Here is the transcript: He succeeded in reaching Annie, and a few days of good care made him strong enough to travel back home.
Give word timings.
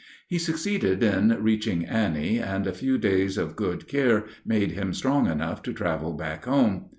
He 0.27 0.39
succeeded 0.39 1.03
in 1.03 1.29
reaching 1.43 1.85
Annie, 1.85 2.39
and 2.39 2.65
a 2.65 2.73
few 2.73 2.97
days 2.97 3.37
of 3.37 3.55
good 3.55 3.87
care 3.87 4.25
made 4.43 4.71
him 4.71 4.93
strong 4.95 5.27
enough 5.27 5.61
to 5.61 5.73
travel 5.73 6.13
back 6.13 6.45
home. 6.45 6.85